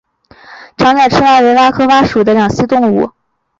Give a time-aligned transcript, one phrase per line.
[0.77, 3.11] 长脚赤蛙为蛙科蛙属的两栖动物。